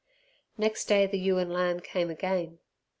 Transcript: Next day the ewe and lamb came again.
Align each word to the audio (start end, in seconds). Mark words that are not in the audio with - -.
Next 0.57 0.85
day 0.85 1.05
the 1.05 1.19
ewe 1.19 1.37
and 1.37 1.53
lamb 1.53 1.79
came 1.79 2.09
again. 2.09 2.57